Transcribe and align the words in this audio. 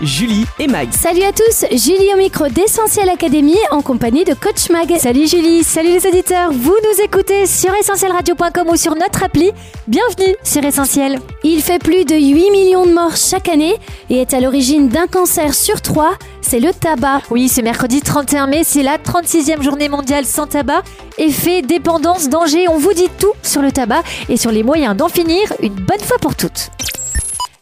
Julie 0.00 0.44
et 0.58 0.66
Mag. 0.66 0.88
Salut 0.92 1.22
à 1.22 1.32
tous, 1.32 1.64
Julie 1.70 2.12
au 2.14 2.16
micro 2.16 2.48
d'Essentiel 2.48 3.08
Academy 3.08 3.56
en 3.70 3.82
compagnie 3.82 4.24
de 4.24 4.34
Coach 4.34 4.70
Mag. 4.70 4.96
Salut 4.98 5.26
Julie, 5.26 5.62
salut 5.62 5.90
les 5.90 6.06
auditeurs, 6.06 6.52
vous 6.52 6.74
nous 6.84 7.04
écoutez 7.04 7.46
sur 7.46 7.74
essentielradio.com 7.74 8.68
ou 8.68 8.76
sur 8.76 8.94
notre 8.94 9.22
appli. 9.22 9.52
Bienvenue 9.86 10.34
sur 10.42 10.64
Essentiel. 10.64 11.18
Il 11.44 11.62
fait 11.62 11.78
plus 11.78 12.04
de 12.04 12.14
8 12.14 12.50
millions 12.50 12.86
de 12.86 12.92
morts 12.92 13.16
chaque 13.16 13.48
année 13.48 13.76
et 14.08 14.20
est 14.20 14.34
à 14.34 14.40
l'origine 14.40 14.88
d'un 14.88 15.06
cancer 15.06 15.54
sur 15.54 15.80
3, 15.80 16.14
c'est 16.40 16.60
le 16.60 16.72
tabac. 16.72 17.22
Oui, 17.30 17.48
ce 17.48 17.60
mercredi 17.60 18.00
31 18.00 18.46
mai, 18.46 18.62
c'est 18.64 18.82
la 18.82 18.98
36e 18.98 19.62
journée 19.62 19.88
mondiale 19.88 20.24
sans 20.24 20.46
tabac. 20.46 20.82
Effet, 21.18 21.62
dépendance, 21.62 22.28
danger, 22.28 22.68
on 22.68 22.78
vous 22.78 22.92
dit 22.92 23.10
tout 23.18 23.32
sur 23.42 23.62
le 23.62 23.72
tabac 23.72 24.02
et 24.28 24.36
sur 24.36 24.50
les 24.50 24.62
moyens 24.62 24.96
d'en 24.96 25.08
finir 25.08 25.52
une 25.62 25.74
bonne 25.74 26.00
fois 26.00 26.18
pour 26.18 26.34
toutes. 26.34 26.70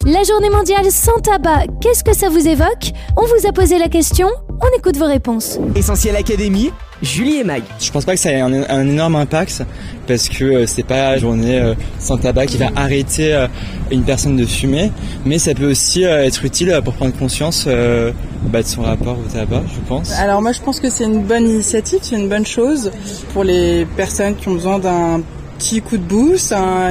La 0.05 0.23
journée 0.23 0.49
mondiale 0.49 0.89
sans 0.91 1.19
tabac, 1.19 1.65
qu'est-ce 1.81 2.05
que 2.05 2.15
ça 2.15 2.29
vous 2.29 2.47
évoque 2.47 2.93
On 3.17 3.23
vous 3.23 3.45
a 3.45 3.51
posé 3.51 3.77
la 3.77 3.89
question, 3.89 4.29
on 4.49 4.77
écoute 4.77 4.95
vos 4.95 5.05
réponses. 5.05 5.59
Essentiel 5.75 6.15
Académie, 6.15 6.71
Julie 7.01 7.39
et 7.39 7.43
Mag. 7.43 7.63
Je 7.81 7.91
pense 7.91 8.05
pas 8.05 8.13
que 8.13 8.19
ça 8.19 8.31
ait 8.31 8.39
un, 8.39 8.63
un 8.69 8.87
énorme 8.87 9.17
impact 9.17 9.63
parce 10.07 10.29
que 10.29 10.45
euh, 10.45 10.65
c'est 10.67 10.83
pas 10.83 11.11
la 11.11 11.17
journée 11.17 11.59
euh, 11.59 11.73
sans 11.99 12.17
tabac 12.17 12.45
qui 12.45 12.55
va 12.55 12.69
arrêter 12.77 13.33
euh, 13.33 13.47
une 13.91 14.03
personne 14.03 14.37
de 14.37 14.45
fumer, 14.45 14.89
mais 15.25 15.37
ça 15.37 15.53
peut 15.53 15.69
aussi 15.69 16.05
euh, 16.05 16.23
être 16.25 16.45
utile 16.45 16.79
pour 16.85 16.93
prendre 16.93 17.13
conscience 17.17 17.65
euh, 17.67 18.13
bah, 18.43 18.61
de 18.61 18.67
son 18.67 18.83
rapport 18.83 19.17
au 19.19 19.29
tabac, 19.33 19.63
je 19.67 19.81
pense. 19.85 20.13
Alors 20.13 20.41
moi 20.41 20.53
je 20.53 20.61
pense 20.61 20.79
que 20.79 20.89
c'est 20.89 21.03
une 21.03 21.23
bonne 21.23 21.43
initiative, 21.49 21.99
c'est 22.03 22.15
une 22.15 22.29
bonne 22.29 22.45
chose 22.45 22.89
pour 23.33 23.43
les 23.43 23.85
personnes 23.97 24.35
qui 24.37 24.47
ont 24.47 24.53
besoin 24.53 24.79
d'un 24.79 25.21
petit 25.59 25.81
coup 25.81 25.97
de 25.97 26.03
boost, 26.03 26.53
un- 26.53 26.89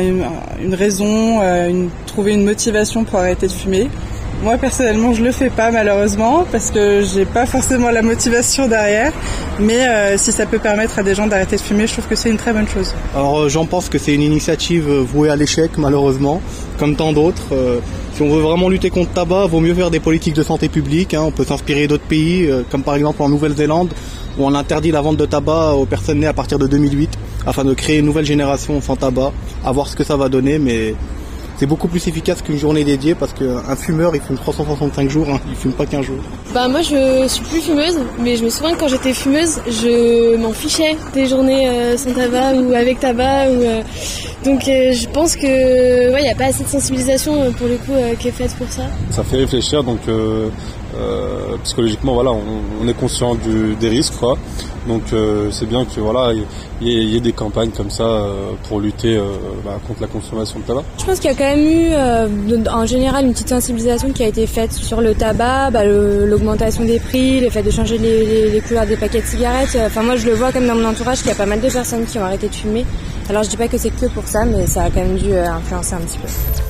une, 0.62 0.74
raison, 0.74 1.40
euh, 1.42 1.68
une- 1.68 1.88
trouver 2.06 2.34
une 2.34 2.44
motivation 2.44 3.02
pour 3.04 3.18
arrêter 3.18 3.46
de 3.46 3.52
fumer. 3.52 3.88
Moi 4.42 4.56
personnellement 4.56 5.12
je 5.14 5.22
le 5.24 5.32
fais 5.32 5.50
pas 5.50 5.72
malheureusement 5.72 6.46
parce 6.50 6.70
que 6.70 7.02
j'ai 7.02 7.24
pas 7.24 7.44
forcément 7.44 7.90
la 7.90 8.02
motivation 8.02 8.68
derrière, 8.68 9.12
mais 9.58 9.88
euh, 9.88 10.16
si 10.16 10.30
ça 10.30 10.46
peut 10.46 10.60
permettre 10.60 10.96
à 11.00 11.02
des 11.02 11.14
gens 11.16 11.26
d'arrêter 11.26 11.56
de 11.56 11.60
fumer, 11.60 11.88
je 11.88 11.94
trouve 11.94 12.06
que 12.06 12.14
c'est 12.14 12.30
une 12.30 12.36
très 12.36 12.52
bonne 12.52 12.68
chose. 12.68 12.94
Alors 13.16 13.40
euh, 13.40 13.48
j'en 13.48 13.66
pense 13.66 13.88
que 13.88 13.98
c'est 13.98 14.14
une 14.14 14.22
initiative 14.22 14.88
euh, 14.88 15.00
vouée 15.02 15.28
à 15.28 15.34
l'échec 15.34 15.72
malheureusement, 15.76 16.40
comme 16.78 16.94
tant 16.94 17.12
d'autres. 17.12 17.42
Si 18.14 18.22
on 18.22 18.28
veut 18.30 18.40
vraiment 18.40 18.68
lutter 18.68 18.90
contre 18.90 19.10
le 19.10 19.14
tabac, 19.14 19.46
vaut 19.46 19.60
mieux 19.60 19.74
faire 19.74 19.90
des 19.90 20.00
politiques 20.00 20.34
de 20.34 20.42
santé 20.44 20.68
publique. 20.68 21.14
hein. 21.14 21.22
On 21.26 21.30
peut 21.32 21.44
s'inspirer 21.44 21.86
d'autres 21.88 22.04
pays, 22.04 22.48
comme 22.70 22.82
par 22.82 22.94
exemple 22.96 23.22
en 23.22 23.28
Nouvelle-Zélande, 23.28 23.92
où 24.38 24.44
on 24.44 24.54
interdit 24.54 24.90
la 24.90 25.00
vente 25.00 25.16
de 25.16 25.26
tabac 25.26 25.74
aux 25.74 25.86
personnes 25.86 26.18
nées 26.20 26.26
à 26.26 26.32
partir 26.32 26.58
de 26.58 26.66
2008, 26.66 27.10
afin 27.46 27.64
de 27.64 27.74
créer 27.74 27.98
une 27.98 28.06
nouvelle 28.06 28.24
génération 28.24 28.80
sans 28.80 28.96
tabac, 28.96 29.32
à 29.64 29.70
voir 29.70 29.86
ce 29.88 29.94
que 29.94 30.02
ça 30.04 30.16
va 30.16 30.28
donner, 30.28 30.58
mais 30.58 30.94
c'est 31.58 31.66
beaucoup 31.66 31.88
plus 31.88 32.06
efficace 32.06 32.40
qu'une 32.40 32.56
journée 32.56 32.84
dédiée, 32.84 33.14
parce 33.16 33.32
qu'un 33.32 33.74
fumeur, 33.76 34.14
il 34.14 34.20
fume 34.20 34.36
365 34.36 35.10
jours, 35.10 35.28
hein, 35.28 35.40
il 35.48 35.56
fume 35.56 35.72
pas 35.72 35.86
qu'un 35.86 36.02
jour. 36.02 36.18
Bah 36.54 36.68
moi 36.68 36.82
je 36.82 37.26
suis 37.26 37.42
plus 37.44 37.60
fumeuse, 37.60 37.98
mais 38.20 38.36
je 38.36 38.44
me 38.44 38.48
souviens 38.48 38.74
que 38.74 38.80
quand 38.80 38.88
j'étais 38.88 39.12
fumeuse, 39.12 39.60
je 39.66 40.36
m'en 40.36 40.52
fichais 40.52 40.96
des 41.14 41.26
journées 41.26 41.68
euh, 41.68 41.96
sans 41.96 42.12
tabac 42.12 42.54
ou 42.54 42.72
avec 42.72 43.00
tabac. 43.00 43.48
Ou, 43.50 43.62
euh, 43.62 43.82
donc 44.44 44.68
euh, 44.68 44.92
je 44.92 45.08
pense 45.08 45.34
que 45.34 46.12
ouais, 46.12 46.22
y 46.22 46.30
a 46.30 46.34
pas 46.36 46.46
assez 46.46 46.62
de 46.62 46.68
sensibilisation 46.68 47.52
pour 47.52 47.66
le 47.66 47.76
coup 47.76 47.92
euh, 47.92 48.14
qui 48.14 48.28
est 48.28 48.32
faite 48.32 48.54
pour 48.56 48.68
ça. 48.68 48.82
ça 49.10 49.24
fait 49.24 49.36
réfléchir 49.36 49.82
donc 49.82 50.00
euh, 50.98 51.56
psychologiquement 51.64 52.14
voilà 52.14 52.30
on, 52.32 52.42
on 52.82 52.88
est 52.88 52.94
conscient 52.94 53.34
du, 53.34 53.74
des 53.76 53.88
risques 53.88 54.14
quoi 54.18 54.36
donc 54.86 55.02
euh, 55.12 55.50
c'est 55.50 55.66
bien 55.66 55.84
que 55.84 56.00
voilà 56.00 56.32
il 56.80 56.86
y, 56.88 56.90
ait- 56.96 57.02
il 57.02 57.10
y 57.10 57.16
ait 57.16 57.20
des 57.20 57.32
campagnes 57.32 57.70
comme 57.70 57.90
ça 57.90 58.04
euh, 58.04 58.50
pour 58.68 58.80
lutter 58.80 59.16
euh, 59.16 59.22
bah, 59.64 59.78
contre 59.86 60.00
la 60.00 60.06
consommation 60.06 60.58
de 60.60 60.64
tabac 60.64 60.82
Je 60.98 61.04
pense 61.04 61.18
qu'il 61.20 61.30
y 61.30 61.34
a 61.34 61.36
quand 61.36 61.56
même 61.56 61.66
eu 61.66 61.88
euh, 61.92 62.64
en 62.72 62.86
général 62.86 63.26
une 63.26 63.32
petite 63.32 63.48
sensibilisation 63.50 64.10
qui 64.12 64.22
a 64.22 64.28
été 64.28 64.46
faite 64.46 64.72
sur 64.72 65.00
le 65.00 65.14
tabac, 65.14 65.70
bah, 65.72 65.84
l'augmentation 65.84 66.84
des 66.84 67.00
prix, 67.00 67.40
le 67.40 67.50
fait 67.50 67.62
de 67.62 67.70
changer 67.70 67.98
les, 67.98 68.24
les- 68.24 68.50
les 68.50 68.60
couleurs 68.60 68.86
des 68.86 68.96
paquets 68.96 69.20
de 69.20 69.26
cigarettes. 69.26 69.76
Enfin 69.86 70.02
moi 70.02 70.16
je 70.16 70.26
le 70.26 70.34
vois 70.34 70.52
comme 70.52 70.66
dans 70.66 70.74
mon 70.74 70.88
entourage 70.88 71.18
qu'il 71.18 71.28
y 71.28 71.32
a 71.32 71.34
pas 71.36 71.46
mal 71.46 71.60
de 71.60 71.68
personnes 71.68 72.06
qui 72.06 72.18
ont 72.18 72.24
arrêté 72.24 72.48
de 72.48 72.54
fumer. 72.54 72.86
Alors 73.28 73.42
je 73.42 73.50
dis 73.50 73.56
pas 73.56 73.68
que 73.68 73.76
c'est 73.76 73.90
que 73.90 74.06
pour 74.06 74.26
ça, 74.26 74.44
mais 74.46 74.66
ça 74.66 74.84
a 74.84 74.90
quand 74.90 75.00
même 75.00 75.16
dû 75.16 75.32
euh, 75.32 75.50
influencer 75.50 75.94
un 75.94 75.98
petit 75.98 76.18
peu. 76.18 76.28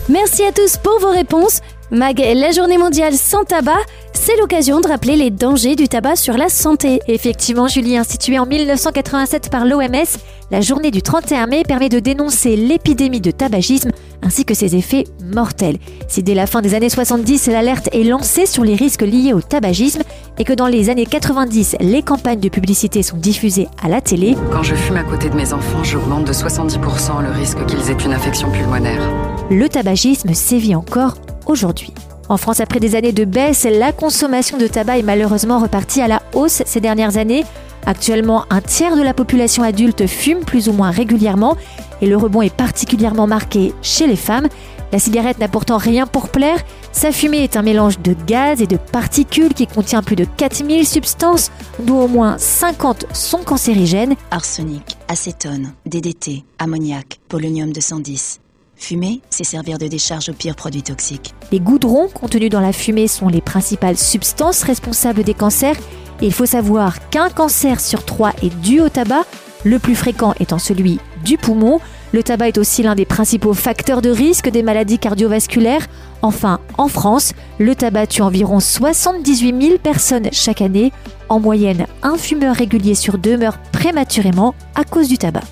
Merci 0.09 0.43
à 0.43 0.51
tous 0.53 0.77
pour 0.79 0.99
vos 1.01 1.11
réponses. 1.11 1.61
Mag, 1.91 2.19
la 2.19 2.51
journée 2.51 2.77
mondiale 2.77 3.15
sans 3.15 3.45
tabac, 3.45 3.79
c'est 4.13 4.37
l'occasion 4.37 4.81
de 4.81 4.89
rappeler 4.89 5.17
les 5.17 5.31
dangers 5.31 5.75
du 5.75 5.89
tabac 5.89 6.17
sur 6.17 6.37
la 6.37 6.51
santé. 6.51 7.01
Effectivement, 7.09 7.67
Julie, 7.67 7.97
instituée 7.97 8.39
en 8.39 8.45
1987 8.45 9.49
par 9.51 9.65
l'OMS, 9.65 10.19
la 10.51 10.61
journée 10.61 10.91
du 10.91 11.01
31 11.01 11.47
mai 11.47 11.63
permet 11.67 11.89
de 11.89 11.99
dénoncer 11.99 12.57
l'épidémie 12.57 13.23
de 13.23 13.31
tabagisme 13.31 13.91
ainsi 14.21 14.45
que 14.45 14.53
ses 14.53 14.77
effets 14.77 15.05
mortels. 15.25 15.79
Si 16.09 16.23
dès 16.23 16.35
la 16.35 16.47
fin 16.47 16.61
des 16.61 16.75
années 16.75 16.91
70, 16.91 17.47
l'alerte 17.47 17.89
est 17.93 18.05
lancée 18.05 18.45
sur 18.45 18.65
les 18.65 18.75
risques 18.75 19.03
liés 19.03 19.33
au 19.33 19.41
tabagisme 19.41 20.03
et 20.39 20.45
que 20.45 20.53
dans 20.53 20.67
les 20.67 20.91
années 20.91 21.07
90, 21.07 21.77
les 21.81 22.03
campagnes 22.03 22.41
de 22.41 22.51
publicité 22.51 23.03
sont 23.03 23.17
diffusées 23.17 23.69
à 23.83 23.89
la 23.89 24.03
télé, 24.03 24.37
Quand 24.53 24.63
je 24.63 24.75
fume 24.75 24.97
à 24.99 25.05
côté 25.05 25.31
de 25.31 25.37
mes 25.37 25.55
enfants, 25.55 25.83
j'augmente 25.85 26.27
de 26.27 26.33
70% 26.35 27.23
le 27.23 27.31
risque 27.31 27.65
qu'ils 27.65 27.91
aient 27.91 28.05
une 28.05 28.13
infection 28.13 28.51
pulmonaire. 28.51 29.01
le 29.51 29.69
tabagisme 29.71 30.35
sévit 30.35 30.75
encore 30.75 31.15
aujourd'hui. 31.49 31.93
En 32.29 32.37
France, 32.37 32.61
après 32.61 32.79
des 32.79 32.95
années 32.95 33.13
de 33.13 33.25
baisse, 33.25 33.67
la 33.71 33.93
consommation 33.93 34.59
de 34.59 34.67
tabac 34.67 34.99
est 34.99 35.03
malheureusement 35.03 35.59
repartie 35.59 36.03
à 36.03 36.09
la 36.09 36.23
hausse 36.35 36.63
ces 36.67 36.81
dernières 36.81 37.17
années. 37.17 37.45
Actuellement, 37.87 38.45
un 38.51 38.61
tiers 38.61 38.97
de 38.97 39.03
la 39.03 39.15
population 39.15 39.63
adulte 39.63 40.07
fume 40.07 40.41
plus 40.41 40.69
ou 40.69 40.73
moins 40.73 40.91
régulièrement 40.91 41.57
et 42.03 42.07
le 42.07 42.17
rebond 42.17 42.43
est 42.43 42.55
particulièrement 42.55 43.27
marqué 43.27 43.73
chez 43.81 44.07
les 44.07 44.17
femmes. 44.17 44.49
La 44.93 44.99
cigarette 44.99 45.39
n'a 45.39 45.49
pourtant 45.49 45.77
rien 45.77 46.07
pour 46.07 46.29
plaire. 46.29 46.59
Sa 46.93 47.13
fumée 47.13 47.45
est 47.45 47.57
un 47.57 47.63
mélange 47.63 47.99
de 48.01 48.15
gaz 48.27 48.63
et 48.63 48.67
de 48.67 48.77
particules 48.77 49.55
qui 49.55 49.67
contient 49.67 50.03
plus 50.03 50.17
de 50.17 50.25
4000 50.25 50.87
substances, 50.87 51.51
dont 51.81 52.03
au 52.05 52.09
moins 52.09 52.37
50 52.39 53.07
sont 53.13 53.43
cancérigènes. 53.43 54.17
Arsenic, 54.31 54.97
acétone, 55.09 55.73
DDT, 55.87 56.45
ammoniac, 56.59 57.21
polonium 57.29 57.73
210. 57.73 58.41
Fumer, 58.79 59.21
c'est 59.29 59.45
servir 59.45 59.77
de 59.77 59.89
décharge 59.89 60.29
aux 60.29 60.33
pires 60.33 60.55
produits 60.55 60.83
toxiques. 60.83 61.35
Les 61.51 61.59
goudrons 61.59 62.09
contenus 62.09 62.49
dans 62.49 62.61
la 62.61 62.73
fumée 62.73 63.09
sont 63.09 63.29
les 63.29 63.41
principales 63.41 63.99
substances 63.99 64.63
responsables 64.63 65.25
des 65.25 65.35
cancers. 65.35 65.77
Et 66.23 66.27
il 66.27 66.33
faut 66.33 66.47
savoir 66.47 67.09
qu'un 67.11 67.29
cancer 67.29 67.81
sur 67.81 68.05
trois 68.05 68.33
est 68.43 68.55
dû 68.61 68.81
au 68.81 68.89
tabac, 68.89 69.25
le 69.65 69.79
plus 69.79 69.97
fréquent 69.97 70.33
étant 70.41 70.59
celui 70.59 71.01
du 71.25 71.37
poumon. 71.37 71.81
Le 72.13 72.23
tabac 72.23 72.49
est 72.49 72.59
aussi 72.59 72.83
l'un 72.83 72.95
des 72.95 73.05
principaux 73.05 73.53
facteurs 73.53 74.01
de 74.01 74.11
risque 74.11 74.49
des 74.49 74.63
maladies 74.63 74.99
cardiovasculaires. 74.99 75.87
Enfin, 76.23 76.61
en 76.79 76.89
France, 76.89 77.35
le 77.59 77.75
tabac 77.75 78.07
tue 78.07 78.23
environ 78.23 78.61
78 78.61 79.63
000 79.63 79.79
personnes 79.79 80.29
chaque 80.33 80.63
année. 80.63 80.93
En 81.29 81.41
moyenne, 81.41 81.87
un 82.03 82.17
fumeur 82.17 82.57
régulier 82.57 82.95
sur 82.95 83.19
deux 83.19 83.37
meurt 83.37 83.61
prématurément 83.73 84.55
à 84.75 84.85
cause 84.85 85.09
du 85.09 85.19
tabac. 85.19 85.43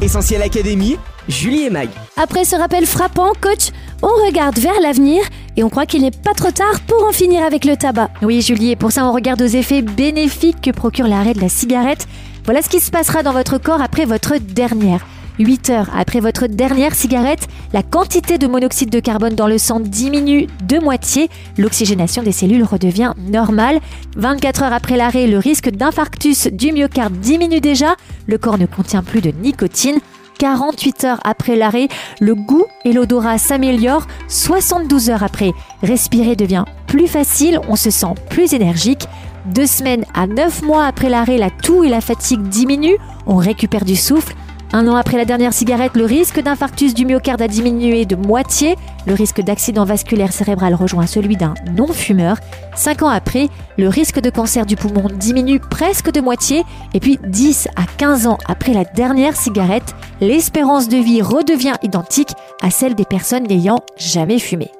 Essentiel 0.00 0.42
Académie, 0.42 0.96
Julie 1.28 1.62
et 1.62 1.70
Mag. 1.70 1.88
Après 2.16 2.44
ce 2.44 2.56
rappel 2.56 2.86
frappant, 2.86 3.32
coach, 3.40 3.70
on 4.02 4.26
regarde 4.26 4.58
vers 4.58 4.80
l'avenir 4.80 5.22
et 5.56 5.62
on 5.62 5.68
croit 5.68 5.86
qu'il 5.86 6.02
n'est 6.02 6.10
pas 6.10 6.34
trop 6.34 6.50
tard 6.50 6.80
pour 6.86 7.06
en 7.06 7.12
finir 7.12 7.44
avec 7.44 7.64
le 7.64 7.76
tabac. 7.76 8.10
Oui, 8.22 8.42
Julie, 8.42 8.70
et 8.70 8.76
pour 8.76 8.92
ça, 8.92 9.06
on 9.06 9.12
regarde 9.12 9.42
aux 9.42 9.46
effets 9.46 9.82
bénéfiques 9.82 10.60
que 10.60 10.70
procure 10.70 11.06
l'arrêt 11.06 11.34
de 11.34 11.40
la 11.40 11.48
cigarette. 11.48 12.06
Voilà 12.44 12.62
ce 12.62 12.68
qui 12.68 12.80
se 12.80 12.90
passera 12.90 13.22
dans 13.22 13.32
votre 13.32 13.58
corps 13.58 13.82
après 13.82 14.04
votre 14.04 14.38
dernière. 14.38 15.06
8 15.38 15.70
heures 15.70 15.90
après 15.96 16.20
votre 16.20 16.46
dernière 16.46 16.94
cigarette, 16.94 17.48
la 17.72 17.82
quantité 17.82 18.36
de 18.36 18.46
monoxyde 18.46 18.90
de 18.90 19.00
carbone 19.00 19.34
dans 19.34 19.46
le 19.46 19.58
sang 19.58 19.80
diminue 19.80 20.46
de 20.68 20.78
moitié, 20.78 21.30
l'oxygénation 21.56 22.22
des 22.22 22.32
cellules 22.32 22.64
redevient 22.64 23.14
normale. 23.18 23.80
24 24.16 24.64
heures 24.64 24.72
après 24.72 24.96
l'arrêt, 24.96 25.26
le 25.26 25.38
risque 25.38 25.70
d'infarctus 25.70 26.48
du 26.48 26.72
myocarde 26.72 27.14
diminue 27.14 27.60
déjà, 27.60 27.96
le 28.26 28.38
corps 28.38 28.58
ne 28.58 28.66
contient 28.66 29.02
plus 29.02 29.20
de 29.20 29.30
nicotine. 29.30 30.00
48 30.42 31.04
heures 31.04 31.20
après 31.22 31.54
l'arrêt, 31.54 31.86
le 32.20 32.34
goût 32.34 32.64
et 32.84 32.92
l'odorat 32.92 33.38
s'améliorent. 33.38 34.08
72 34.26 35.08
heures 35.08 35.22
après, 35.22 35.52
respirer 35.84 36.34
devient 36.34 36.64
plus 36.88 37.06
facile, 37.06 37.60
on 37.68 37.76
se 37.76 37.90
sent 37.90 38.14
plus 38.28 38.52
énergique. 38.52 39.06
Deux 39.46 39.68
semaines 39.68 40.04
à 40.14 40.26
9 40.26 40.62
mois 40.62 40.84
après 40.84 41.08
l'arrêt, 41.08 41.38
la 41.38 41.50
toux 41.50 41.84
et 41.84 41.88
la 41.88 42.00
fatigue 42.00 42.42
diminuent, 42.42 42.98
on 43.28 43.36
récupère 43.36 43.84
du 43.84 43.94
souffle. 43.94 44.34
Un 44.74 44.88
an 44.88 44.96
après 44.96 45.18
la 45.18 45.26
dernière 45.26 45.52
cigarette, 45.52 45.92
le 45.96 46.06
risque 46.06 46.40
d'infarctus 46.40 46.94
du 46.94 47.04
myocarde 47.04 47.42
a 47.42 47.48
diminué 47.48 48.06
de 48.06 48.16
moitié. 48.16 48.76
Le 49.06 49.12
risque 49.12 49.42
d'accident 49.42 49.84
vasculaire 49.84 50.32
cérébral 50.32 50.74
rejoint 50.74 51.06
celui 51.06 51.36
d'un 51.36 51.52
non-fumeur. 51.76 52.38
Cinq 52.74 53.02
ans 53.02 53.10
après, 53.10 53.48
le 53.76 53.88
risque 53.88 54.18
de 54.18 54.30
cancer 54.30 54.64
du 54.64 54.76
poumon 54.76 55.08
diminue 55.14 55.60
presque 55.60 56.10
de 56.10 56.22
moitié. 56.22 56.62
Et 56.94 57.00
puis 57.00 57.18
10 57.22 57.68
à 57.76 57.82
15 57.98 58.26
ans 58.26 58.38
après 58.46 58.72
la 58.72 58.84
dernière 58.84 59.36
cigarette, 59.36 59.94
l'espérance 60.22 60.88
de 60.88 60.96
vie 60.96 61.20
redevient 61.20 61.76
identique 61.82 62.32
à 62.62 62.70
celle 62.70 62.94
des 62.94 63.04
personnes 63.04 63.44
n'ayant 63.44 63.80
jamais 63.98 64.38
fumé. 64.38 64.70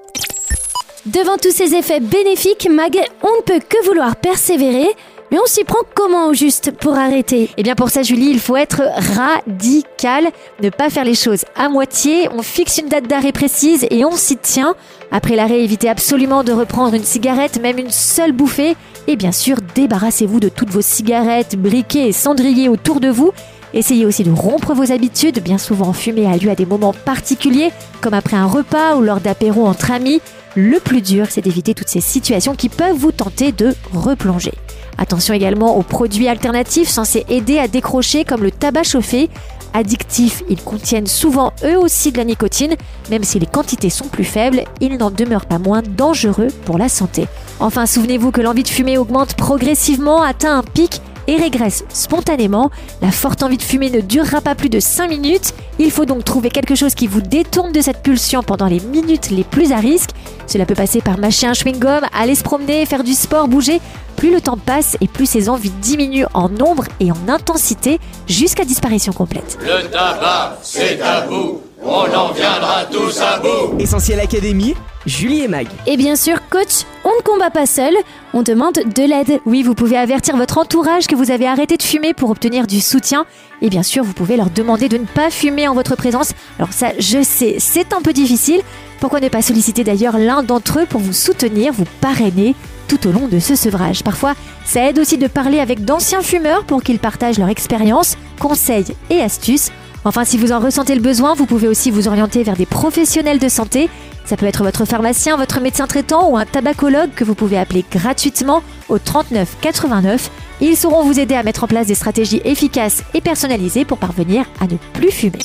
Devant 1.05 1.37
tous 1.37 1.51
ces 1.51 1.75
effets 1.75 1.99
bénéfiques, 1.99 2.69
Mag, 2.71 2.97
on 3.25 3.37
ne 3.37 3.43
peut 3.43 3.61
que 3.69 3.85
vouloir 3.85 4.17
persévérer. 4.17 4.87
Mais 5.33 5.39
on 5.43 5.47
s'y 5.47 5.65
prend 5.65 5.79
comment 5.95 6.29
au 6.29 6.35
juste 6.35 6.73
pour 6.73 6.95
arrêter? 6.95 7.49
Eh 7.57 7.63
bien 7.63 7.75
pour 7.75 7.89
ça 7.89 8.03
Julie, 8.03 8.29
il 8.29 8.39
faut 8.39 8.55
être 8.55 8.83
radical, 9.17 10.27
ne 10.63 10.69
pas 10.69 10.91
faire 10.91 11.07
les 11.07 11.15
choses 11.15 11.47
à 11.57 11.71
moitié, 11.71 12.29
on 12.37 12.43
fixe 12.43 12.77
une 12.77 12.89
date 12.89 13.09
d'arrêt 13.09 13.33
précise 13.33 13.87
et 13.89 14.05
on 14.05 14.13
s'y 14.13 14.37
tient. 14.37 14.75
Après 15.11 15.35
l'arrêt, 15.35 15.65
évitez 15.65 15.89
absolument 15.89 16.45
de 16.45 16.53
reprendre 16.53 16.93
une 16.93 17.05
cigarette, 17.05 17.63
même 17.63 17.79
une 17.79 17.91
seule 17.91 18.33
bouffée. 18.33 18.77
Et 19.07 19.17
bien 19.17 19.33
sûr, 19.33 19.57
débarrassez-vous 19.75 20.39
de 20.39 20.51
toutes 20.51 20.69
vos 20.69 20.83
cigarettes, 20.83 21.57
briquets 21.57 22.09
et 22.09 22.13
cendriers 22.13 22.69
autour 22.69 23.01
de 23.01 23.09
vous. 23.09 23.33
Essayez 23.73 24.05
aussi 24.05 24.25
de 24.25 24.31
rompre 24.31 24.75
vos 24.75 24.93
habitudes. 24.93 25.43
Bien 25.43 25.57
souvent, 25.57 25.95
fumer 25.95 26.27
a 26.27 26.37
lieu 26.37 26.51
à 26.51 26.55
des 26.55 26.67
moments 26.67 26.93
particuliers, 26.93 27.71
comme 28.03 28.13
après 28.13 28.37
un 28.37 28.45
repas 28.45 28.97
ou 28.97 29.01
lors 29.01 29.21
d'apéro 29.21 29.67
entre 29.67 29.93
amis. 29.93 30.21
Le 30.57 30.79
plus 30.79 31.01
dur, 31.01 31.29
c'est 31.31 31.41
d'éviter 31.41 31.73
toutes 31.73 31.89
ces 31.89 32.03
situations 32.03 32.55
qui 32.55 32.69
peuvent 32.69 32.97
vous 32.97 33.13
tenter 33.13 33.51
de 33.53 33.75
replonger. 33.95 34.53
Attention 34.99 35.35
également 35.35 35.77
aux 35.77 35.83
produits 35.83 36.29
alternatifs 36.29 36.89
censés 36.89 37.25
aider 37.29 37.59
à 37.59 37.69
décrocher 37.69 38.25
comme 38.25 38.43
le 38.43 38.51
tabac 38.51 38.85
chauffé. 38.85 39.31
Addictifs, 39.75 40.43
ils 40.51 40.63
contiennent 40.63 41.07
souvent 41.07 41.53
eux 41.65 41.79
aussi 41.79 42.13
de 42.13 42.19
la 42.19 42.25
nicotine, 42.25 42.75
même 43.11 43.25
si 43.25 43.39
les 43.39 43.47
quantités 43.47 43.89
sont 43.89 44.09
plus 44.09 44.25
faibles, 44.25 44.65
ils 44.81 44.99
n'en 44.99 45.11
demeurent 45.11 45.47
pas 45.47 45.59
moins 45.59 45.83
dangereux 45.83 46.49
pour 46.67 46.77
la 46.77 46.91
santé. 46.91 47.27
Enfin, 47.59 47.87
souvenez-vous 47.87 48.33
que 48.33 48.43
l'envie 48.43 48.65
de 48.65 48.69
fumer 48.69 48.99
augmente 48.99 49.35
progressivement, 49.35 50.23
atteint 50.23 50.59
un 50.59 50.63
pic 50.63 51.01
et 51.27 51.37
régresse 51.37 51.85
spontanément. 51.89 52.71
La 53.01 53.11
forte 53.11 53.43
envie 53.43 53.57
de 53.57 53.63
fumer 53.63 53.91
ne 53.91 54.01
durera 54.01 54.41
pas 54.41 54.55
plus 54.55 54.69
de 54.69 54.81
5 54.81 55.09
minutes. 55.09 55.55
Il 55.79 55.91
faut 55.91 56.05
donc 56.05 56.25
trouver 56.25 56.51
quelque 56.51 56.75
chose 56.75 56.95
qui 56.95 57.07
vous 57.07 57.21
détourne 57.21 57.73
de 57.73 57.81
cette 57.81 58.03
pulsion 58.03 58.43
pendant 58.43 58.67
les 58.67 58.81
minutes 58.81 59.31
les 59.31 59.45
plus 59.45 59.73
à 59.73 59.77
risque. 59.77 60.11
Cela 60.53 60.67
peut 60.67 60.75
passer 60.75 61.01
par 61.01 61.17
mâcher 61.17 61.47
un 61.47 61.53
chewing-gum, 61.53 62.03
aller 62.13 62.35
se 62.35 62.43
promener, 62.43 62.85
faire 62.85 63.05
du 63.05 63.15
sport, 63.15 63.49
bouger. 63.49 63.81
Plus 64.17 64.31
le 64.31 64.43
temps 64.43 64.59
passe 64.59 64.99
et 65.01 65.09
plus 65.09 65.25
ces 65.25 65.49
envies 65.49 65.73
diminuent 65.81 66.27
en 66.35 66.51
nombre 66.51 66.85
et 67.01 67.11
en 67.11 67.27
intensité 67.27 67.99
jusqu'à 68.29 68.67
disparition 68.67 69.15
complète. 69.15 69.57
Le 69.63 69.89
tabac, 69.89 70.59
c'est 70.63 70.99
tabou. 70.99 71.63
On 71.83 72.05
en 72.15 72.33
viendra 72.33 72.85
tous 72.93 73.19
à 73.23 73.39
bout. 73.39 73.79
Essentiel 73.79 74.21
Académie, 74.21 74.75
Julie 75.07 75.41
et 75.41 75.49
Mag. 75.49 75.69
Et 75.87 75.97
bien 75.97 76.17
sûr, 76.17 76.37
coach, 76.51 76.85
on 77.03 77.17
ne 77.17 77.23
combat 77.23 77.51
pas 77.51 77.65
seul, 77.65 77.95
on 78.35 78.43
demande 78.43 78.75
de 78.75 79.03
l'aide. 79.03 79.41
Oui, 79.47 79.63
vous 79.63 79.75
pouvez 79.75 79.97
avertir 79.97 80.37
votre 80.37 80.59
entourage 80.59 81.07
que 81.07 81.17
vous 81.17 81.31
avez 81.31 81.49
arrêté 81.49 81.79
de 81.79 81.83
fumer 81.83 82.13
pour 82.13 82.29
obtenir 82.29 82.67
du 82.67 82.83
soutien. 82.83 83.25
Et 83.63 83.71
bien 83.71 83.83
sûr, 83.83 84.05
vous 84.05 84.13
pouvez 84.13 84.37
leur 84.37 84.51
demander 84.51 84.91
de 84.91 84.99
ne 84.99 85.07
pas 85.07 85.31
fumer 85.31 85.67
en 85.67 85.73
votre 85.75 85.97
présence. 85.97 86.33
Alors 86.59 86.75
ça, 86.75 86.89
je 86.99 87.23
sais, 87.23 87.57
c'est 87.59 87.95
un 87.95 88.03
peu 88.03 88.13
difficile. 88.13 88.61
Pourquoi 89.03 89.19
ne 89.19 89.29
pas 89.29 89.43
solliciter 89.43 89.83
d'ailleurs 89.83 90.17
l'un 90.17 90.45
d'entre 90.45 90.79
eux 90.79 90.87
pour 90.87 91.01
vous 91.01 91.13
soutenir, 91.13 91.73
vous 91.73 91.87
parrainer 92.01 92.55
tout 92.87 93.09
au 93.09 93.11
long 93.11 93.27
de 93.27 93.41
ce 93.41 93.57
sevrage? 93.57 94.05
Parfois, 94.05 94.35
ça 94.65 94.89
aide 94.89 95.01
aussi 95.01 95.19
de 95.19 95.27
parler 95.27 95.59
avec 95.59 95.85
d'anciens 95.85 96.23
fumeurs 96.23 96.63
pour 96.63 96.85
qu'ils 96.85 97.01
partagent 97.01 97.41
leur 97.41 97.49
expérience, 97.49 98.17
conseils 98.39 98.95
et 99.11 99.21
astuces. 99.21 99.73
Enfin, 100.05 100.25
si 100.25 100.39
vous 100.39 100.53
en 100.53 100.61
ressentez 100.61 100.95
le 100.95 101.01
besoin, 101.01 101.35
vous 101.35 101.47
pouvez 101.47 101.67
aussi 101.67 101.91
vous 101.91 102.07
orienter 102.07 102.45
vers 102.45 102.55
des 102.55 102.65
professionnels 102.65 103.41
de 103.41 103.49
santé. 103.49 103.91
Ça 104.25 104.37
peut 104.37 104.47
être 104.47 104.63
votre 104.63 104.85
pharmacien, 104.85 105.37
votre 105.37 105.61
médecin 105.61 105.89
traitant 105.89 106.31
ou 106.31 106.37
un 106.37 106.47
tabacologue 106.47 107.11
que 107.17 107.25
vous 107.25 107.35
pouvez 107.35 107.59
appeler 107.59 107.85
gratuitement 107.91 108.63
au 108.89 109.01
39 109.01 109.57
89. 109.61 110.31
Ils 110.61 110.77
sauront 110.77 111.03
vous 111.03 111.19
aider 111.19 111.35
à 111.35 111.43
mettre 111.43 111.65
en 111.65 111.67
place 111.67 111.89
des 111.89 111.97
stratégies 111.97 112.41
efficaces 112.45 113.03
et 113.15 113.21
personnalisées 113.21 113.85
pour 113.85 113.99
parvenir 113.99 114.45
à 114.61 114.69
ne 114.69 114.77
plus 114.93 115.11
fumer. 115.11 115.41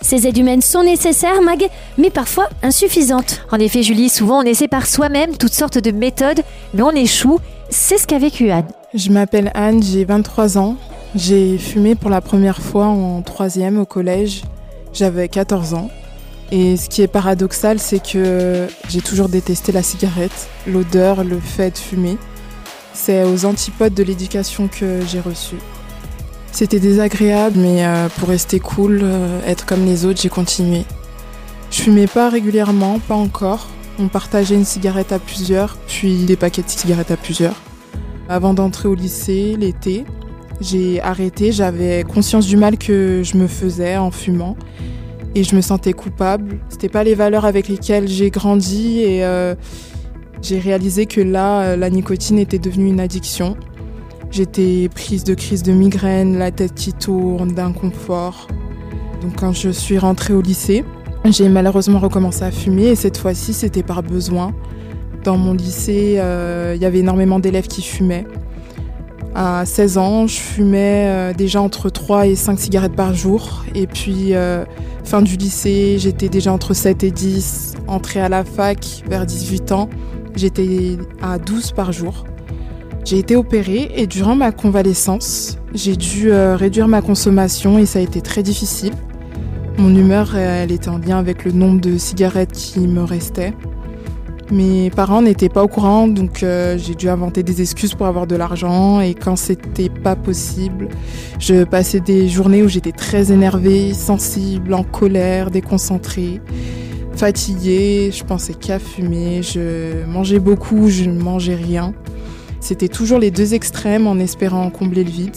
Ces 0.00 0.28
aides 0.28 0.38
humaines 0.38 0.62
sont 0.62 0.84
nécessaires, 0.84 1.42
Mag, 1.42 1.68
mais 1.98 2.10
parfois 2.10 2.48
insuffisantes. 2.62 3.42
En 3.50 3.58
effet, 3.58 3.82
Julie, 3.82 4.08
souvent 4.08 4.40
on 4.40 4.44
essaie 4.44 4.68
par 4.68 4.86
soi-même 4.86 5.36
toutes 5.36 5.52
sortes 5.52 5.78
de 5.78 5.90
méthodes, 5.90 6.42
mais 6.72 6.82
on 6.82 6.92
échoue. 6.92 7.40
C'est 7.68 7.98
ce 7.98 8.06
qu'a 8.06 8.18
vécu 8.18 8.50
Anne. 8.50 8.68
Je 8.94 9.10
m'appelle 9.10 9.50
Anne, 9.54 9.82
j'ai 9.82 10.04
23 10.04 10.56
ans. 10.56 10.76
J'ai 11.16 11.58
fumé 11.58 11.96
pour 11.96 12.10
la 12.10 12.20
première 12.20 12.60
fois 12.62 12.86
en 12.86 13.22
troisième 13.22 13.78
au 13.78 13.86
collège. 13.86 14.42
J'avais 14.92 15.28
14 15.28 15.74
ans. 15.74 15.90
Et 16.52 16.76
ce 16.76 16.88
qui 16.88 17.02
est 17.02 17.08
paradoxal, 17.08 17.78
c'est 17.80 18.02
que 18.02 18.68
j'ai 18.88 19.00
toujours 19.00 19.28
détesté 19.28 19.72
la 19.72 19.82
cigarette, 19.82 20.48
l'odeur, 20.66 21.24
le 21.24 21.40
fait 21.40 21.72
de 21.72 21.78
fumer. 21.78 22.16
C'est 22.94 23.24
aux 23.24 23.44
antipodes 23.44 23.94
de 23.94 24.02
l'éducation 24.02 24.68
que 24.68 25.00
j'ai 25.06 25.20
reçue. 25.20 25.58
C'était 26.52 26.80
désagréable, 26.80 27.56
mais 27.58 27.84
euh, 27.84 28.08
pour 28.18 28.28
rester 28.28 28.58
cool, 28.58 29.00
euh, 29.02 29.40
être 29.46 29.66
comme 29.66 29.84
les 29.84 30.04
autres, 30.04 30.20
j'ai 30.20 30.28
continué. 30.28 30.84
Je 31.70 31.82
fumais 31.82 32.06
pas 32.06 32.30
régulièrement, 32.30 32.98
pas 32.98 33.14
encore. 33.14 33.68
On 33.98 34.08
partageait 34.08 34.54
une 34.54 34.64
cigarette 34.64 35.12
à 35.12 35.18
plusieurs, 35.18 35.76
puis 35.86 36.24
des 36.24 36.36
paquets 36.36 36.62
de 36.62 36.68
cigarettes 36.68 37.10
à 37.10 37.16
plusieurs. 37.16 37.54
Avant 38.28 38.54
d'entrer 38.54 38.88
au 38.88 38.94
lycée, 38.94 39.56
l'été, 39.58 40.04
j'ai 40.60 41.00
arrêté, 41.00 41.52
j'avais 41.52 42.04
conscience 42.04 42.46
du 42.46 42.56
mal 42.56 42.76
que 42.76 43.22
je 43.22 43.36
me 43.36 43.46
faisais 43.46 43.96
en 43.96 44.10
fumant 44.10 44.56
et 45.34 45.44
je 45.44 45.54
me 45.54 45.60
sentais 45.60 45.92
coupable. 45.92 46.58
C'était 46.68 46.88
pas 46.88 47.04
les 47.04 47.14
valeurs 47.14 47.44
avec 47.44 47.68
lesquelles 47.68 48.08
j'ai 48.08 48.30
grandi 48.30 49.00
et 49.00 49.24
euh, 49.24 49.54
j'ai 50.42 50.58
réalisé 50.58 51.06
que 51.06 51.20
là, 51.20 51.76
la 51.76 51.90
nicotine 51.90 52.38
était 52.38 52.58
devenue 52.58 52.88
une 52.88 53.00
addiction. 53.00 53.56
J'étais 54.30 54.88
prise 54.94 55.24
de 55.24 55.34
crise 55.34 55.62
de 55.62 55.72
migraine, 55.72 56.38
la 56.38 56.50
tête 56.50 56.74
qui 56.74 56.92
tourne, 56.92 57.52
d'inconfort. 57.52 58.46
Donc 59.22 59.36
quand 59.36 59.52
je 59.52 59.70
suis 59.70 59.98
rentrée 59.98 60.34
au 60.34 60.42
lycée, 60.42 60.84
j'ai 61.24 61.48
malheureusement 61.48 61.98
recommencé 61.98 62.44
à 62.44 62.50
fumer 62.50 62.88
et 62.88 62.94
cette 62.94 63.18
fois-ci 63.18 63.52
c'était 63.52 63.82
par 63.82 64.02
besoin. 64.02 64.54
Dans 65.24 65.36
mon 65.36 65.54
lycée, 65.54 66.16
euh, 66.18 66.74
il 66.76 66.82
y 66.82 66.84
avait 66.84 67.00
énormément 67.00 67.38
d'élèves 67.38 67.66
qui 67.66 67.82
fumaient. 67.82 68.26
À 69.34 69.64
16 69.66 69.98
ans, 69.98 70.26
je 70.26 70.36
fumais 70.36 71.06
euh, 71.08 71.32
déjà 71.32 71.60
entre 71.60 71.90
3 71.90 72.26
et 72.26 72.36
5 72.36 72.58
cigarettes 72.58 72.94
par 72.96 73.14
jour. 73.14 73.64
Et 73.74 73.86
puis, 73.86 74.34
euh, 74.34 74.64
fin 75.04 75.22
du 75.22 75.36
lycée, 75.36 75.96
j'étais 75.98 76.28
déjà 76.28 76.52
entre 76.52 76.74
7 76.74 77.04
et 77.04 77.10
10. 77.10 77.74
Entrée 77.86 78.20
à 78.20 78.28
la 78.28 78.44
fac 78.44 79.04
vers 79.08 79.26
18 79.26 79.72
ans, 79.72 79.88
j'étais 80.34 80.96
à 81.22 81.38
12 81.38 81.72
par 81.72 81.92
jour. 81.92 82.24
J'ai 83.08 83.20
été 83.20 83.36
opérée 83.36 83.90
et 83.96 84.06
durant 84.06 84.36
ma 84.36 84.52
convalescence, 84.52 85.56
j'ai 85.72 85.96
dû 85.96 86.30
euh, 86.30 86.56
réduire 86.56 86.88
ma 86.88 87.00
consommation 87.00 87.78
et 87.78 87.86
ça 87.86 88.00
a 88.00 88.02
été 88.02 88.20
très 88.20 88.42
difficile. 88.42 88.92
Mon 89.78 89.96
humeur, 89.96 90.36
elle 90.36 90.70
était 90.70 90.90
en 90.90 90.98
lien 90.98 91.18
avec 91.18 91.46
le 91.46 91.52
nombre 91.52 91.80
de 91.80 91.96
cigarettes 91.96 92.52
qui 92.52 92.80
me 92.80 93.02
restaient. 93.02 93.54
Mes 94.50 94.90
parents 94.90 95.22
n'étaient 95.22 95.48
pas 95.48 95.64
au 95.64 95.68
courant, 95.68 96.06
donc 96.06 96.42
euh, 96.42 96.76
j'ai 96.76 96.94
dû 96.94 97.08
inventer 97.08 97.42
des 97.42 97.62
excuses 97.62 97.94
pour 97.94 98.04
avoir 98.04 98.26
de 98.26 98.36
l'argent. 98.36 99.00
Et 99.00 99.14
quand 99.14 99.36
c'était 99.36 99.88
pas 99.88 100.14
possible, 100.14 100.90
je 101.38 101.64
passais 101.64 102.00
des 102.00 102.28
journées 102.28 102.62
où 102.62 102.68
j'étais 102.68 102.92
très 102.92 103.32
énervée, 103.32 103.94
sensible, 103.94 104.74
en 104.74 104.82
colère, 104.82 105.50
déconcentrée, 105.50 106.42
fatiguée. 107.16 108.10
Je 108.12 108.22
pensais 108.22 108.52
qu'à 108.52 108.78
fumer. 108.78 109.42
Je 109.42 110.04
mangeais 110.04 110.40
beaucoup, 110.40 110.90
je 110.90 111.04
ne 111.04 111.18
mangeais 111.18 111.54
rien. 111.54 111.94
C'était 112.60 112.88
toujours 112.88 113.18
les 113.18 113.30
deux 113.30 113.54
extrêmes 113.54 114.06
en 114.06 114.18
espérant 114.18 114.70
combler 114.70 115.04
le 115.04 115.10
vide. 115.10 115.36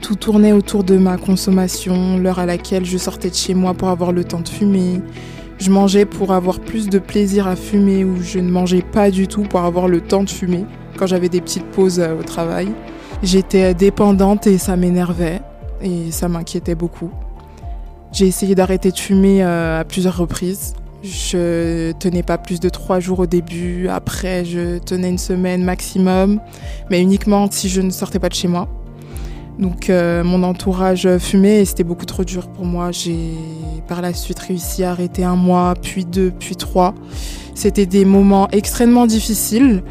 Tout 0.00 0.16
tournait 0.16 0.52
autour 0.52 0.84
de 0.84 0.98
ma 0.98 1.16
consommation, 1.16 2.18
l'heure 2.18 2.38
à 2.38 2.46
laquelle 2.46 2.84
je 2.84 2.98
sortais 2.98 3.30
de 3.30 3.34
chez 3.34 3.54
moi 3.54 3.72
pour 3.72 3.88
avoir 3.88 4.12
le 4.12 4.22
temps 4.22 4.40
de 4.40 4.48
fumer. 4.48 5.00
Je 5.58 5.70
mangeais 5.70 6.04
pour 6.04 6.32
avoir 6.32 6.60
plus 6.60 6.88
de 6.88 6.98
plaisir 6.98 7.46
à 7.46 7.56
fumer 7.56 8.04
ou 8.04 8.20
je 8.20 8.38
ne 8.38 8.50
mangeais 8.50 8.82
pas 8.82 9.10
du 9.10 9.28
tout 9.28 9.42
pour 9.42 9.60
avoir 9.60 9.88
le 9.88 10.00
temps 10.00 10.24
de 10.24 10.30
fumer 10.30 10.66
quand 10.98 11.06
j'avais 11.06 11.28
des 11.28 11.40
petites 11.40 11.64
pauses 11.64 12.00
euh, 12.00 12.18
au 12.18 12.22
travail. 12.22 12.68
J'étais 13.22 13.72
dépendante 13.72 14.46
et 14.46 14.58
ça 14.58 14.76
m'énervait 14.76 15.40
et 15.80 16.10
ça 16.10 16.28
m'inquiétait 16.28 16.74
beaucoup. 16.74 17.10
J'ai 18.12 18.26
essayé 18.26 18.54
d'arrêter 18.54 18.90
de 18.90 18.98
fumer 18.98 19.42
euh, 19.42 19.80
à 19.80 19.84
plusieurs 19.84 20.16
reprises. 20.16 20.74
Je 21.04 21.92
tenais 21.92 22.22
pas 22.22 22.38
plus 22.38 22.60
de 22.60 22.70
trois 22.70 22.98
jours 22.98 23.18
au 23.18 23.26
début, 23.26 23.88
après 23.88 24.46
je 24.46 24.78
tenais 24.78 25.10
une 25.10 25.18
semaine 25.18 25.62
maximum, 25.62 26.40
mais 26.88 27.02
uniquement 27.02 27.46
si 27.50 27.68
je 27.68 27.82
ne 27.82 27.90
sortais 27.90 28.18
pas 28.18 28.30
de 28.30 28.34
chez 28.34 28.48
moi. 28.48 28.68
Donc 29.58 29.90
euh, 29.90 30.24
mon 30.24 30.42
entourage 30.42 31.06
fumait 31.18 31.60
et 31.60 31.64
c'était 31.66 31.84
beaucoup 31.84 32.06
trop 32.06 32.24
dur 32.24 32.48
pour 32.48 32.64
moi. 32.64 32.90
J'ai 32.90 33.34
par 33.86 34.00
la 34.00 34.14
suite 34.14 34.38
réussi 34.38 34.82
à 34.82 34.92
arrêter 34.92 35.24
un 35.24 35.36
mois, 35.36 35.74
puis 35.80 36.06
deux, 36.06 36.30
puis 36.30 36.56
trois. 36.56 36.94
C'était 37.54 37.84
des 37.84 38.06
moments 38.06 38.48
extrêmement 38.50 39.06
difficiles. 39.06 39.82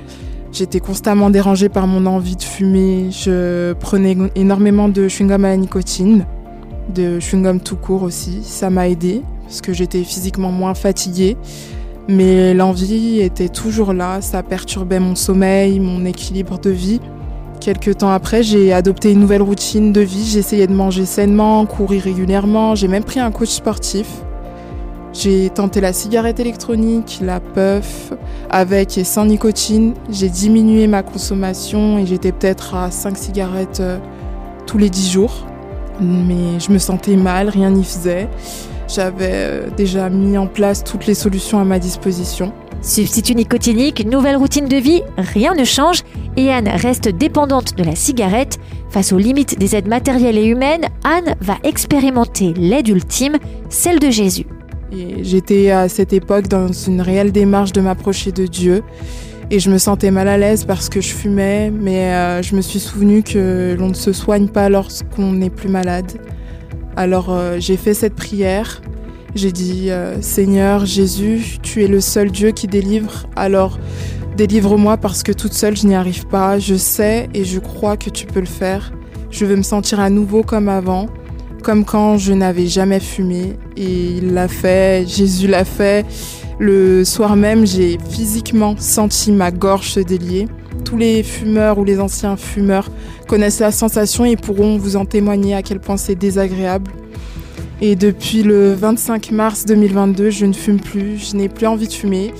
J'étais 0.51 0.79
constamment 0.79 1.29
dérangée 1.29 1.69
par 1.69 1.85
mon 1.85 2.07
envie 2.07 2.37
de 2.37 2.41
fumer. 2.41 3.09
Je 3.11 3.73
prenais 3.73 4.17
énormément 4.33 4.89
de 4.89 5.07
chewing-gum 5.07 5.45
à 5.45 5.49
la 5.49 5.57
nicotine, 5.57 6.25
de 6.91 7.19
chewing-gum 7.19 7.59
tout 7.59 7.75
court 7.75 8.01
aussi. 8.01 8.39
Ça 8.41 8.71
m'a 8.71 8.89
aidé 8.89 9.21
parce 9.53 9.61
que 9.61 9.71
j'étais 9.71 10.03
physiquement 10.03 10.51
moins 10.51 10.73
fatiguée. 10.73 11.37
Mais 12.07 12.55
l'envie 12.55 13.19
était 13.19 13.49
toujours 13.49 13.93
là, 13.93 14.19
ça 14.19 14.41
perturbait 14.41 14.99
mon 14.99 15.13
sommeil, 15.13 15.79
mon 15.79 16.05
équilibre 16.05 16.57
de 16.57 16.71
vie. 16.71 16.99
Quelques 17.61 17.99
temps 17.99 18.09
après, 18.09 18.41
j'ai 18.41 18.73
adopté 18.73 19.11
une 19.11 19.19
nouvelle 19.19 19.43
routine 19.43 19.93
de 19.93 20.01
vie. 20.01 20.25
J'essayais 20.25 20.65
de 20.65 20.73
manger 20.73 21.05
sainement, 21.05 21.67
courir 21.67 22.01
régulièrement. 22.01 22.73
J'ai 22.73 22.87
même 22.87 23.03
pris 23.03 23.19
un 23.19 23.29
coach 23.29 23.49
sportif. 23.49 24.07
J'ai 25.13 25.51
tenté 25.51 25.81
la 25.81 25.93
cigarette 25.93 26.39
électronique, 26.39 27.19
la 27.21 27.39
puff, 27.39 28.11
avec 28.49 28.97
et 28.97 29.03
sans 29.03 29.25
nicotine. 29.25 29.93
J'ai 30.09 30.29
diminué 30.29 30.87
ma 30.87 31.03
consommation 31.03 31.99
et 31.99 32.07
j'étais 32.07 32.31
peut-être 32.31 32.73
à 32.73 32.89
5 32.89 33.15
cigarettes 33.15 33.81
euh, 33.81 33.99
tous 34.65 34.79
les 34.79 34.89
10 34.89 35.11
jours. 35.11 35.45
Mais 36.01 36.59
je 36.59 36.71
me 36.71 36.79
sentais 36.79 37.15
mal, 37.15 37.49
rien 37.49 37.69
n'y 37.69 37.83
faisait. 37.83 38.27
J'avais 38.93 39.31
euh, 39.31 39.69
déjà 39.75 40.09
mis 40.09 40.37
en 40.37 40.45
place 40.45 40.83
toutes 40.83 41.07
les 41.07 41.15
solutions 41.15 41.59
à 41.59 41.63
ma 41.63 41.79
disposition. 41.79 42.53
Substitut 42.81 43.33
nicotinique, 43.33 44.05
nouvelle 44.05 44.35
routine 44.35 44.67
de 44.67 44.75
vie, 44.75 45.01
rien 45.17 45.55
ne 45.55 45.63
change 45.63 46.03
et 46.37 46.51
Anne 46.51 46.67
reste 46.67 47.07
dépendante 47.07 47.75
de 47.75 47.83
la 47.83 47.95
cigarette. 47.95 48.59
Face 48.89 49.11
aux 49.11 49.17
limites 49.17 49.57
des 49.57 49.75
aides 49.75 49.87
matérielles 49.87 50.37
et 50.37 50.45
humaines, 50.45 50.89
Anne 51.03 51.35
va 51.41 51.55
expérimenter 51.63 52.53
l'aide 52.55 52.87
ultime, 52.87 53.37
celle 53.69 53.99
de 53.99 54.11
Jésus. 54.11 54.45
J'étais 55.21 55.71
à 55.71 55.89
cette 55.89 56.13
époque 56.13 56.47
dans 56.47 56.71
une 56.71 57.01
réelle 57.01 57.31
démarche 57.31 57.71
de 57.71 57.81
m'approcher 57.81 58.31
de 58.31 58.45
Dieu 58.45 58.83
et 59.49 59.59
je 59.59 59.71
me 59.71 59.79
sentais 59.79 60.11
mal 60.11 60.27
à 60.27 60.37
l'aise 60.37 60.65
parce 60.65 60.89
que 60.89 61.01
je 61.01 61.13
fumais, 61.13 61.71
mais 61.71 62.13
euh, 62.13 62.41
je 62.43 62.55
me 62.55 62.61
suis 62.61 62.79
souvenu 62.79 63.23
que 63.23 63.75
l'on 63.79 63.89
ne 63.89 63.93
se 63.95 64.13
soigne 64.13 64.49
pas 64.49 64.69
lorsqu'on 64.69 65.31
n'est 65.31 65.49
plus 65.49 65.69
malade. 65.69 66.11
Alors 66.95 67.27
euh, 67.29 67.57
j'ai 67.59 67.77
fait 67.77 67.93
cette 67.93 68.15
prière, 68.15 68.81
j'ai 69.35 69.51
dit 69.51 69.89
euh, 69.89 70.21
Seigneur 70.21 70.85
Jésus, 70.85 71.57
tu 71.61 71.83
es 71.83 71.87
le 71.87 72.01
seul 72.01 72.31
Dieu 72.31 72.51
qui 72.51 72.67
délivre, 72.67 73.25
alors 73.35 73.79
délivre-moi 74.37 74.97
parce 74.97 75.23
que 75.23 75.31
toute 75.31 75.53
seule 75.53 75.75
je 75.75 75.87
n'y 75.87 75.95
arrive 75.95 76.27
pas, 76.27 76.59
je 76.59 76.75
sais 76.75 77.29
et 77.33 77.43
je 77.43 77.59
crois 77.59 77.97
que 77.97 78.09
tu 78.09 78.25
peux 78.25 78.39
le 78.39 78.45
faire. 78.45 78.91
Je 79.31 79.45
veux 79.45 79.55
me 79.55 79.63
sentir 79.63 79.99
à 79.99 80.09
nouveau 80.09 80.43
comme 80.43 80.69
avant 80.69 81.07
comme 81.63 81.85
quand 81.85 82.17
je 82.17 82.33
n'avais 82.33 82.67
jamais 82.67 82.99
fumé. 82.99 83.57
Et 83.75 84.17
il 84.17 84.33
l'a 84.33 84.47
fait, 84.47 85.07
Jésus 85.07 85.47
l'a 85.47 85.65
fait. 85.65 86.05
Le 86.59 87.03
soir 87.03 87.35
même, 87.35 87.65
j'ai 87.65 87.97
physiquement 88.09 88.75
senti 88.77 89.31
ma 89.31 89.49
gorge 89.49 89.89
se 89.89 89.99
délier. 89.99 90.47
Tous 90.83 90.97
les 90.97 91.23
fumeurs 91.23 91.77
ou 91.77 91.83
les 91.83 91.99
anciens 91.99 92.37
fumeurs 92.37 92.89
connaissent 93.27 93.59
la 93.59 93.71
sensation 93.71 94.25
et 94.25 94.35
pourront 94.35 94.77
vous 94.77 94.95
en 94.95 95.05
témoigner 95.05 95.55
à 95.55 95.61
quel 95.61 95.79
point 95.79 95.97
c'est 95.97 96.15
désagréable. 96.15 96.91
Et 97.81 97.95
depuis 97.95 98.43
le 98.43 98.73
25 98.73 99.31
mars 99.31 99.65
2022, 99.65 100.29
je 100.29 100.45
ne 100.45 100.53
fume 100.53 100.79
plus, 100.79 101.31
je 101.31 101.35
n'ai 101.35 101.49
plus 101.49 101.67
envie 101.67 101.87
de 101.87 101.93
fumer. 101.93 102.33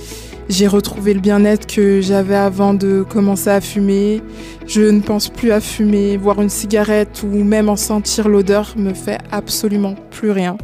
J'ai 0.48 0.66
retrouvé 0.66 1.14
le 1.14 1.20
bien-être 1.20 1.66
que 1.66 2.00
j'avais 2.02 2.34
avant 2.34 2.74
de 2.74 3.04
commencer 3.08 3.48
à 3.48 3.60
fumer. 3.60 4.22
Je 4.66 4.82
ne 4.82 5.00
pense 5.00 5.28
plus 5.28 5.52
à 5.52 5.60
fumer, 5.60 6.16
voir 6.16 6.40
une 6.40 6.50
cigarette 6.50 7.22
ou 7.22 7.42
même 7.42 7.68
en 7.68 7.76
sentir 7.76 8.28
l'odeur 8.28 8.74
me 8.76 8.92
fait 8.92 9.18
absolument 9.32 9.94
plus 10.10 10.30
rien. 10.30 10.56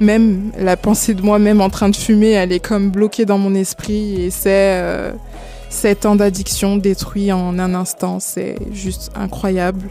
Même 0.00 0.50
la 0.58 0.76
pensée 0.76 1.14
de 1.14 1.22
moi-même 1.22 1.60
en 1.60 1.70
train 1.70 1.88
de 1.88 1.96
fumer, 1.96 2.30
elle 2.30 2.52
est 2.52 2.60
comme 2.60 2.90
bloquée 2.90 3.26
dans 3.26 3.38
mon 3.38 3.54
esprit 3.54 4.22
et 4.22 4.30
c'est 4.30 4.80
euh, 4.80 5.12
sept 5.70 6.04
ans 6.04 6.16
d'addiction 6.16 6.76
détruit 6.76 7.32
en 7.32 7.58
un 7.58 7.74
instant. 7.74 8.20
C'est 8.20 8.56
juste 8.72 9.10
incroyable. 9.14 9.90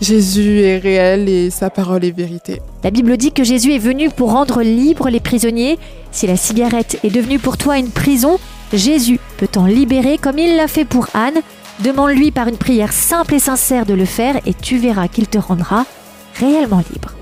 Jésus 0.00 0.60
est 0.60 0.78
réel 0.78 1.28
et 1.28 1.50
sa 1.50 1.70
parole 1.70 2.04
est 2.04 2.16
vérité. 2.16 2.60
La 2.84 2.90
Bible 2.90 3.16
dit 3.16 3.32
que 3.32 3.44
Jésus 3.44 3.72
est 3.72 3.78
venu 3.78 4.10
pour 4.10 4.32
rendre 4.32 4.62
libres 4.62 5.08
les 5.08 5.20
prisonniers. 5.20 5.78
Si 6.12 6.26
la 6.26 6.36
cigarette 6.36 6.98
est 7.02 7.10
devenue 7.10 7.38
pour 7.38 7.56
toi 7.56 7.78
une 7.78 7.90
prison, 7.90 8.38
Jésus 8.72 9.18
peut 9.38 9.48
t'en 9.48 9.66
libérer 9.66 10.18
comme 10.18 10.38
il 10.38 10.56
l'a 10.56 10.68
fait 10.68 10.84
pour 10.84 11.08
Anne. 11.14 11.40
Demande-lui 11.84 12.30
par 12.30 12.48
une 12.48 12.56
prière 12.56 12.92
simple 12.92 13.34
et 13.34 13.38
sincère 13.38 13.86
de 13.86 13.94
le 13.94 14.04
faire 14.04 14.36
et 14.46 14.54
tu 14.54 14.78
verras 14.78 15.08
qu'il 15.08 15.28
te 15.28 15.38
rendra 15.38 15.86
réellement 16.34 16.82
libre. 16.92 17.12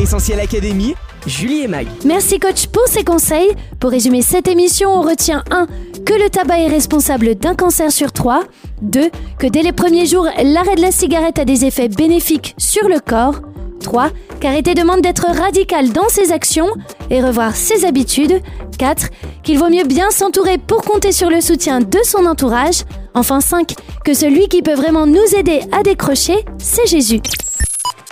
Essentiel 0.00 0.40
Académie, 0.40 0.94
Julie 1.26 1.62
et 1.62 1.68
Mag. 1.68 1.86
Merci 2.04 2.38
coach 2.38 2.66
pour 2.66 2.86
ces 2.86 3.04
conseils. 3.04 3.50
Pour 3.78 3.90
résumer 3.90 4.22
cette 4.22 4.48
émission, 4.48 4.90
on 4.90 5.02
retient 5.02 5.44
1. 5.50 5.66
Que 6.04 6.14
le 6.14 6.28
tabac 6.28 6.58
est 6.58 6.68
responsable 6.68 7.34
d'un 7.36 7.54
cancer 7.54 7.92
sur 7.92 8.12
3. 8.12 8.42
2. 8.82 9.10
Que 9.38 9.46
dès 9.46 9.62
les 9.62 9.72
premiers 9.72 10.06
jours, 10.06 10.26
l'arrêt 10.42 10.74
de 10.74 10.80
la 10.80 10.90
cigarette 10.90 11.38
a 11.38 11.44
des 11.44 11.64
effets 11.64 11.88
bénéfiques 11.88 12.54
sur 12.58 12.88
le 12.88 12.98
corps. 12.98 13.36
3. 13.82 14.10
Qu'arrêter 14.40 14.74
demande 14.74 15.00
d'être 15.00 15.26
radical 15.26 15.92
dans 15.92 16.08
ses 16.08 16.32
actions 16.32 16.68
et 17.10 17.22
revoir 17.22 17.54
ses 17.54 17.84
habitudes. 17.84 18.40
4. 18.78 19.08
Qu'il 19.42 19.58
vaut 19.58 19.70
mieux 19.70 19.84
bien 19.84 20.10
s'entourer 20.10 20.58
pour 20.58 20.82
compter 20.82 21.12
sur 21.12 21.30
le 21.30 21.40
soutien 21.40 21.80
de 21.80 21.98
son 22.04 22.26
entourage. 22.26 22.82
Enfin 23.14 23.40
5. 23.40 23.74
Que 24.04 24.14
celui 24.14 24.48
qui 24.48 24.62
peut 24.62 24.74
vraiment 24.74 25.06
nous 25.06 25.34
aider 25.36 25.60
à 25.70 25.82
décrocher, 25.82 26.44
c'est 26.58 26.86
Jésus. 26.86 27.20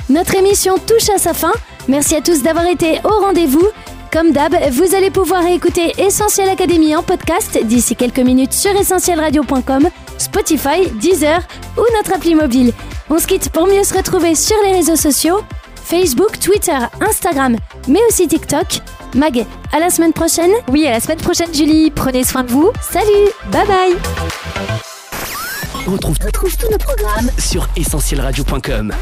Notre 0.08 0.36
émission 0.36 0.74
touche 0.86 1.08
à 1.14 1.18
sa 1.18 1.34
fin. 1.34 1.52
Merci 1.88 2.16
à 2.16 2.20
tous 2.20 2.42
d'avoir 2.42 2.66
été 2.66 3.00
au 3.04 3.24
rendez-vous. 3.24 3.66
Comme 4.12 4.32
d'hab, 4.32 4.54
vous 4.72 4.94
allez 4.94 5.10
pouvoir 5.10 5.46
écouter 5.46 5.92
Essentiel 5.98 6.48
Académie 6.48 6.96
en 6.96 7.02
podcast 7.02 7.58
d'ici 7.64 7.94
quelques 7.94 8.18
minutes 8.18 8.52
sur 8.52 8.72
essentielradio.com, 8.72 9.88
Spotify, 10.18 10.90
Deezer 11.00 11.40
ou 11.76 11.82
notre 11.96 12.14
appli 12.14 12.34
mobile. 12.34 12.72
On 13.08 13.18
se 13.18 13.26
quitte 13.26 13.50
pour 13.50 13.66
mieux 13.66 13.84
se 13.84 13.94
retrouver 13.96 14.34
sur 14.34 14.56
les 14.64 14.72
réseaux 14.72 14.96
sociaux 14.96 15.40
Facebook, 15.90 16.38
Twitter, 16.38 16.78
Instagram, 17.00 17.56
mais 17.88 17.98
aussi 18.08 18.28
TikTok. 18.28 18.80
Mag, 19.14 19.44
à 19.72 19.80
la 19.80 19.90
semaine 19.90 20.12
prochaine. 20.12 20.52
Oui, 20.68 20.86
à 20.86 20.92
la 20.92 21.00
semaine 21.00 21.18
prochaine, 21.18 21.52
Julie. 21.52 21.90
Prenez 21.90 22.22
soin 22.22 22.44
de 22.44 22.50
vous. 22.50 22.70
Salut, 22.80 23.28
bye 23.50 23.66
bye. 23.66 23.96
On 25.88 25.92
retrouve, 25.92 26.16
tous 26.18 26.70
nos 26.70 26.78
programmes 26.78 27.30
sur 27.38 27.68
essentielradio.com. 27.76 28.92